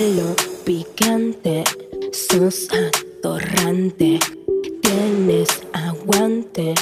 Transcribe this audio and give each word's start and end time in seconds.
pelo 0.00 0.34
picante, 0.64 1.62
sos 2.10 2.68
atorrante, 2.72 4.18
tienes 4.80 5.48
aguante, 5.74 6.72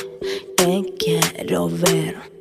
te 0.57 0.85
quiero 0.96 1.69
ver. 1.69 2.38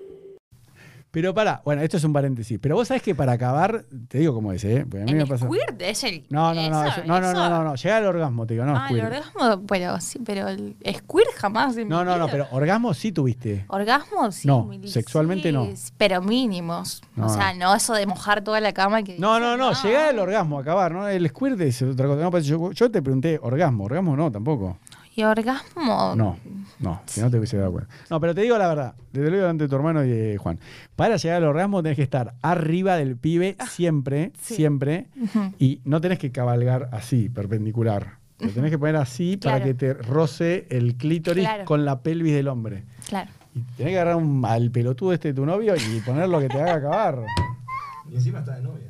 Pero 1.17 1.33
para, 1.33 1.63
bueno, 1.65 1.81
esto 1.81 1.97
es 1.97 2.03
un 2.03 2.13
paréntesis. 2.13 2.59
Pero 2.61 2.75
vos 2.75 2.87
sabés 2.89 3.01
que 3.01 3.15
para 3.15 3.31
acabar, 3.31 3.85
te 4.07 4.19
digo 4.19 4.35
cómo 4.35 4.53
es, 4.53 4.63
¿eh? 4.63 4.85
Porque 4.87 5.01
a 5.01 5.05
mí 5.05 5.15
me 5.15 5.23
el 5.23 5.27
pasa. 5.27 5.47
squirt 5.47 5.81
es 5.81 6.03
el. 6.03 6.27
No, 6.29 6.53
no, 6.53 6.69
no, 6.69 6.85
eso, 6.85 7.01
no, 7.07 7.19
no, 7.19 7.33
no, 7.33 7.49
no, 7.49 7.63
no, 7.63 7.73
llega 7.73 7.97
al 7.97 8.05
orgasmo, 8.05 8.45
te 8.45 8.53
digo, 8.53 8.67
no, 8.67 8.77
Ah, 8.77 8.87
el 8.91 8.99
orgasmo, 8.99 9.57
bueno, 9.63 9.99
sí, 9.99 10.19
pero 10.23 10.47
el 10.47 10.75
squirt 10.95 11.33
jamás. 11.35 11.75
en 11.75 11.89
No, 11.89 12.05
no, 12.05 12.19
no, 12.19 12.27
pero 12.27 12.45
orgasmo 12.51 12.93
sí 12.93 13.11
tuviste. 13.11 13.65
Orgasmos, 13.69 14.35
sí. 14.35 14.47
No, 14.47 14.69
sexualmente 14.85 15.49
sí, 15.49 15.53
no. 15.53 15.67
Pero 15.97 16.21
mínimos. 16.21 17.01
No. 17.15 17.25
O 17.25 17.29
sea, 17.29 17.51
no 17.55 17.73
eso 17.73 17.95
de 17.95 18.05
mojar 18.05 18.43
toda 18.43 18.61
la 18.61 18.73
cama 18.73 19.01
que. 19.01 19.17
No, 19.17 19.39
no, 19.39 19.57
no, 19.57 19.73
llegar 19.73 20.09
al 20.09 20.19
orgasmo, 20.19 20.59
acabar, 20.59 20.91
¿no? 20.91 21.07
El 21.07 21.27
squirt 21.29 21.59
es 21.61 21.81
otra 21.81 22.05
cosa. 22.05 22.21
No, 22.21 22.29
pues 22.29 22.45
yo, 22.45 22.71
yo 22.73 22.91
te 22.91 23.01
pregunté 23.01 23.39
orgasmo, 23.41 23.85
orgasmo 23.85 24.15
no, 24.15 24.31
tampoco. 24.31 24.77
Y 25.15 25.23
orgasmo. 25.23 26.13
No, 26.15 26.37
no, 26.79 27.01
si 27.05 27.21
no 27.21 27.29
te 27.31 27.37
hubiese 27.37 27.57
dado 27.57 27.71
cuenta. 27.71 27.89
No, 28.09 28.19
pero 28.19 28.35
te 28.35 28.41
digo 28.41 28.57
la 28.57 28.67
verdad, 28.67 28.93
te 29.11 29.19
lo 29.19 29.25
digo 29.25 29.37
delante 29.37 29.63
de 29.63 29.69
tu 29.69 29.75
hermano 29.75 30.03
y 30.03 30.09
de 30.09 30.37
Juan. 30.37 30.59
Para 30.95 31.17
llegar 31.17 31.37
al 31.37 31.45
orgasmo 31.49 31.81
tenés 31.83 31.95
que 31.95 32.03
estar 32.03 32.33
arriba 32.41 32.95
del 32.97 33.17
pibe 33.17 33.55
siempre, 33.69 34.31
Ah, 34.33 34.39
sí. 34.41 34.55
siempre, 34.55 35.07
Ujú. 35.21 35.53
y 35.59 35.81
no 35.85 35.99
tenés 36.01 36.19
que 36.19 36.31
cabalgar 36.31 36.89
así, 36.91 37.29
perpendicular. 37.29 38.17
Lo 38.39 38.49
tenés 38.49 38.69
que 38.69 38.77
poner 38.77 38.97
así 38.97 39.37
para 39.37 39.63
que 39.63 39.73
te 39.73 39.93
roce 39.95 40.67
el 40.69 40.95
clítoris 40.95 41.43
Claro. 41.45 41.65
con 41.65 41.85
la 41.85 42.01
pelvis 42.01 42.33
del 42.35 42.47
hombre. 42.49 42.83
Claro. 43.09 43.31
Y 43.55 43.61
tenés 43.75 43.93
que 43.93 43.99
agarrar 43.99 44.17
un- 44.17 44.45
al 44.45 44.69
pelotudo 44.69 45.13
este 45.13 45.29
de 45.29 45.33
tu 45.33 45.45
novio 45.47 45.73
y 45.75 45.99
poner 46.01 46.29
lo 46.29 46.39
que 46.39 46.47
te 46.47 46.61
haga 46.61 46.75
acabar. 46.75 47.23
Y 48.11 48.15
encima 48.15 48.39
está 48.39 48.55
de 48.55 48.61
novia. 48.61 48.85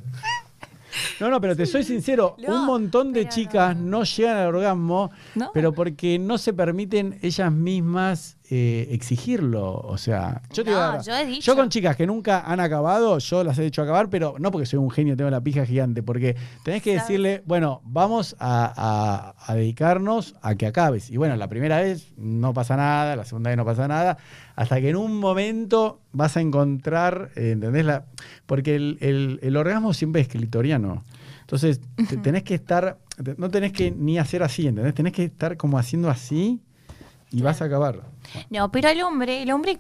No, 1.20 1.30
no, 1.30 1.42
pero 1.42 1.56
te 1.56 1.66
soy 1.66 1.84
sincero, 1.84 2.36
No, 2.48 2.56
un 2.62 2.66
montón 2.66 3.12
de 3.14 3.28
chicas 3.28 3.76
no. 3.76 4.00
no 4.00 4.04
llegan 4.04 4.38
al 4.38 4.48
orgasmo, 4.48 5.12
pero 5.54 5.74
porque 5.74 6.20
no 6.20 6.38
se 6.38 6.54
permiten 6.54 7.18
ellas 7.22 7.52
mismas 7.52 8.37
eh, 8.50 8.88
exigirlo. 8.92 9.74
O 9.74 9.98
sea, 9.98 10.42
yo 10.54 10.64
te 10.64 10.72
yo 10.72 11.16
he 11.16 11.26
dicho. 11.26 11.56
con 11.56 11.70
chicas 11.70 11.96
que 11.96 12.08
nunca 12.08 12.40
han 12.42 12.60
acabado, 12.60 13.18
yo 13.20 13.44
las 13.44 13.58
he 13.60 13.66
hecho 13.66 13.82
acabar, 13.82 14.10
pero 14.10 14.36
no 14.40 14.52
porque 14.52 14.66
soy 14.66 14.80
un 14.80 14.90
genio, 14.90 15.18
tengo 15.18 15.30
la 15.30 15.42
pija 15.42 15.66
gigante, 15.66 16.02
porque 16.04 16.36
tenés 16.64 16.82
que 16.82 16.92
¿Sabes? 16.92 17.08
decirle, 17.08 17.44
bueno, 17.46 17.82
vamos 17.86 18.36
a, 18.40 18.74
a- 18.76 19.52
a 19.52 19.56
dedicarnos 19.56 20.36
a 20.42 20.56
que 20.56 20.66
acabes. 20.66 21.10
Y 21.10 21.18
bueno, 21.18 21.36
la 21.36 21.48
primera 21.50 21.80
vez 21.82 22.14
no 22.18 22.54
pasa 22.54 22.76
nada, 22.78 23.16
la 23.16 23.26
segunda 23.26 23.50
vez 23.50 23.58
no 23.58 23.66
pasa 23.66 23.88
nada, 23.88 24.18
hasta 24.56 24.80
que 24.82 24.90
en 24.90 24.96
un 24.96 25.18
momento 25.18 26.00
vas 26.14 26.38
a 26.38 26.42
encontrar, 26.42 27.32
eh, 27.36 27.52
¿entendés? 27.52 27.86
La, 27.86 28.06
porque 28.46 28.76
el, 28.76 28.98
el- 29.02 29.40
el 29.42 29.58
orgasmo 29.58 29.94
siempre 29.94 30.22
es 30.22 30.28
clitoriano. 30.28 31.04
Entonces, 31.42 31.80
te- 32.10 32.18
tenés 32.18 32.44
que 32.44 32.56
estar, 32.56 32.98
no 33.38 33.50
tenés 33.50 33.72
que 33.72 33.90
ni 33.92 34.18
hacer 34.20 34.44
así, 34.44 34.68
¿entendés? 34.68 34.94
Tenés 34.94 35.14
que 35.14 35.24
estar 35.24 35.56
como 35.56 35.78
haciendo 35.80 36.10
así 36.10 36.60
y 37.32 37.42
vas 37.42 37.62
a 37.62 37.66
acabar. 37.66 38.02
No, 38.50 38.72
pero 38.72 38.90
el 38.90 39.02
hombre, 39.02 39.42
el 39.44 39.52
hombre 39.52 39.80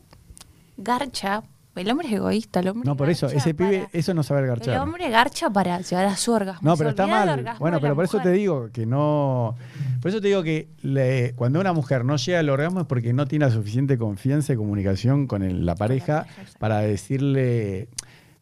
garcha. 0.78 1.44
El 1.76 1.92
hombre 1.92 2.08
es 2.08 2.14
egoísta, 2.16 2.60
el 2.62 2.70
hombre. 2.70 2.88
No, 2.88 2.98
por 2.98 3.08
eso, 3.08 3.28
ese 3.28 3.54
pibe, 3.54 3.88
eso 3.94 4.12
no 4.16 4.24
saber 4.24 4.48
garchar. 4.48 4.74
El 4.74 4.80
hombre 4.82 5.12
garcha 5.12 5.52
para 5.52 5.80
llegar 5.80 6.08
a 6.08 6.16
su 6.18 6.32
orgasmo. 6.32 6.68
No, 6.68 6.76
pero 6.76 6.90
está 6.90 7.06
mal. 7.06 7.56
Bueno, 7.60 7.80
pero 7.80 7.94
por 7.94 8.04
eso 8.06 8.20
te 8.20 8.32
digo 8.32 8.70
que 8.74 8.88
no. 8.88 9.56
Por 10.02 10.10
eso 10.10 10.20
te 10.20 10.28
digo 10.30 10.42
que 10.42 10.70
le- 10.82 11.34
cuando 11.36 11.60
una 11.60 11.74
mujer 11.74 12.04
no 12.04 12.16
llega 12.16 12.40
al 12.40 12.50
orgasmo 12.50 12.80
es 12.82 12.88
porque 12.88 13.14
no 13.14 13.28
tiene 13.28 13.46
la 13.46 13.52
suficiente 13.52 13.96
confianza 14.00 14.54
y 14.54 14.56
comunicación 14.56 15.28
con 15.28 15.44
el- 15.44 15.68
la 15.68 15.76
pareja 15.76 16.26
para 16.58 16.80
decirle. 16.80 17.90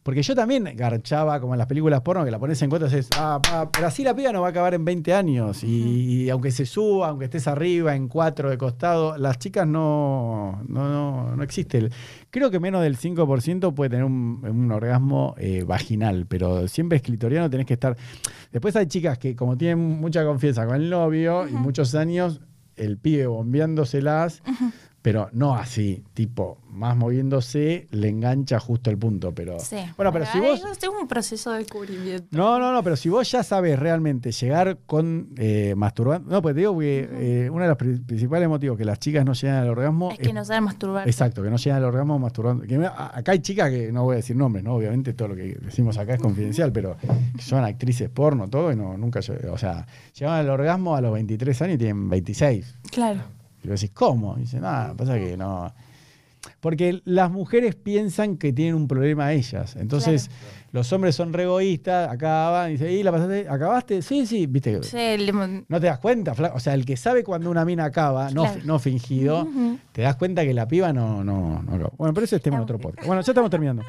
Porque 0.06 0.22
yo 0.22 0.36
también 0.36 0.70
garchaba, 0.76 1.42
como 1.42 1.56
en 1.56 1.58
las 1.58 1.66
películas 1.66 2.02
porno, 2.02 2.24
que 2.24 2.30
la 2.30 2.38
pones 2.38 2.62
en 2.62 2.70
cuenta 2.70 2.86
y 2.86 2.92
dices, 2.92 3.10
ah, 3.18 3.40
pa, 3.42 3.72
pero 3.72 3.88
así 3.88 4.04
la 4.04 4.16
piba 4.16 4.32
no 4.32 4.42
va 4.42 4.48
a 4.48 4.50
acabar 4.52 4.76
en 4.76 4.86
20 4.86 5.12
años. 5.16 5.64
Y, 5.64 6.26
y 6.26 6.30
aunque 6.30 6.52
se 6.52 6.68
suba, 6.68 7.10
aunque 7.10 7.26
estés 7.26 7.48
arriba, 7.48 7.96
en 7.96 8.08
cuatro 8.08 8.52
de 8.52 8.58
costado, 8.60 9.18
las 9.18 9.40
chicas 9.40 9.66
no, 9.66 10.62
no, 10.68 10.90
no, 10.90 11.36
no 11.36 11.42
existe. 11.42 11.90
Creo 12.30 12.52
que 12.52 12.60
menos 12.60 12.84
del 12.84 13.00
5% 13.00 13.74
puede 13.74 13.90
tener 13.90 14.06
un, 14.06 14.46
un 14.48 14.72
orgasmo 14.72 15.34
eh, 15.40 15.64
vaginal, 15.64 16.28
pero 16.28 16.68
siempre 16.68 16.98
es 16.98 17.02
clitoriano, 17.02 17.50
tenés 17.50 17.66
que 17.66 17.74
estar. 17.74 17.98
Después 18.52 18.76
hay 18.76 18.86
chicas 18.86 19.18
que, 19.18 19.36
como 19.36 19.58
tienen 19.58 19.80
mucha 19.80 20.24
confianza 20.24 20.68
con 20.68 20.76
el 20.76 20.88
novio 20.88 21.48
y 21.48 21.54
muchos 21.54 21.96
años, 21.96 22.42
el 22.76 23.00
pibe 23.00 23.26
bombeándoselas, 23.26 24.44
pero 25.06 25.30
no 25.34 25.54
así, 25.54 26.04
tipo, 26.16 26.58
más 26.72 26.98
moviéndose, 26.98 27.88
le 27.92 28.10
engancha 28.10 28.60
justo 28.60 28.90
el 28.90 28.98
punto. 28.98 29.36
Pero 29.36 29.60
Sí. 29.60 29.76
bueno, 29.98 30.12
pero 30.12 30.26
si 30.26 30.40
vos. 30.40 30.60
Es 30.66 30.90
un 30.90 31.08
proceso 31.08 31.52
de 31.52 31.60
descubrimiento. 31.60 32.26
No, 32.32 32.58
no, 32.58 32.74
no, 32.74 32.82
pero 32.82 32.96
si 32.96 33.08
vos 33.10 33.30
ya 33.32 33.44
sabes 33.44 33.78
realmente 33.78 34.32
llegar 34.32 34.80
con 34.88 35.30
eh, 35.38 35.76
masturbando. 35.78 36.32
No, 36.32 36.42
pues 36.42 36.56
te 36.56 36.62
digo 36.62 36.76
que 36.80 37.08
eh, 37.12 37.50
uno 37.52 37.62
de 37.62 37.68
los 37.70 37.78
pri- 37.78 38.00
principales 38.00 38.50
motivos 38.50 38.80
que 38.80 38.84
las 38.86 38.98
chicas 38.98 39.24
no 39.24 39.34
llegan 39.34 39.58
al 39.58 39.70
orgasmo 39.70 40.10
Es 40.12 40.18
que 40.18 40.34
no 40.34 40.44
saben 40.44 40.64
masturbar. 40.64 41.08
Exacto, 41.08 41.44
que 41.44 41.52
no 41.52 41.58
llegan 41.58 41.78
al 41.78 41.86
orgasmo 41.86 42.18
masturbando. 42.18 42.66
Que 42.66 42.80
me- 42.80 42.88
a- 42.88 43.12
acá 43.14 43.34
hay 43.34 43.40
chicas 43.40 43.70
que 43.70 43.92
no 43.92 44.06
voy 44.06 44.14
a 44.14 44.18
decir 44.18 44.36
nombres, 44.36 44.64
¿no? 44.66 44.74
Obviamente 44.74 45.14
todo 45.14 45.28
lo 45.28 45.36
que 45.36 45.56
decimos 45.62 46.00
acá 46.00 46.16
es 46.16 46.20
confidencial, 46.20 46.72
pero 46.72 46.98
que 47.36 47.44
son 47.44 47.64
actrices 47.64 48.10
porno, 48.10 48.48
todo, 48.50 48.72
y 48.72 48.76
no, 48.76 48.98
nunca. 48.98 49.20
O 49.52 49.58
sea, 49.60 49.86
llegan 50.18 50.34
al 50.40 50.50
orgasmo 50.50 50.96
a 50.96 51.02
los 51.02 51.14
23 51.14 51.62
años 51.62 51.76
y 51.76 51.78
tienen 51.78 52.10
26. 52.10 52.76
Claro. 52.92 53.22
Y 53.66 53.70
vos 53.72 53.82
decís, 53.82 53.96
¿cómo? 53.96 54.38
Y 54.38 54.42
dicen, 54.42 54.62
nada, 54.62 54.94
pasa 54.96 55.16
que 55.16 55.36
no. 55.38 55.72
Porque 56.60 57.02
las 57.06 57.32
mujeres 57.32 57.76
piensan 57.76 58.38
que 58.38 58.54
tienen 58.54 58.76
un 58.76 58.88
problema 58.88 59.34
ellas. 59.34 59.76
Entonces, 59.76 60.30
los 60.72 60.92
hombres 60.94 61.16
son 61.16 61.34
re 61.34 61.44
egoístas, 61.44 62.10
acaban, 62.12 62.70
y 62.70 62.74
dicen, 62.74 62.90
¿y 62.92 63.02
la 63.04 63.12
pasaste? 63.12 63.48
¿Acabaste? 63.50 64.02
Sí, 64.02 64.26
sí, 64.26 64.46
viste 64.46 64.80
que. 64.80 64.84
Sí, 64.84 65.32
No 65.68 65.80
te 65.80 65.88
das 65.88 66.00
cuenta, 66.00 66.34
o 66.54 66.60
sea, 66.60 66.74
el 66.74 66.86
que 66.86 66.98
sabe 66.98 67.24
cuando 67.24 67.50
una 67.50 67.66
mina 67.66 67.86
acaba, 67.86 68.30
no, 68.32 68.44
Claro. 68.44 68.60
no 68.66 68.80
fingido, 68.80 69.48
te 69.92 70.02
das 70.04 70.16
cuenta 70.18 70.44
que 70.44 70.54
la 70.54 70.68
piba 70.68 70.92
no, 70.94 71.24
no, 71.24 71.64
no 71.64 71.74
acabó. 71.76 71.94
Bueno, 71.98 72.14
pero 72.14 72.26
ese 72.26 72.36
es 72.36 72.42
tema 72.42 72.58
de 72.58 72.64
otro 72.64 72.78
podcast. 72.78 73.08
Bueno, 73.08 73.22
ya 73.22 73.32
estamos 73.32 73.50
terminando. 73.50 73.84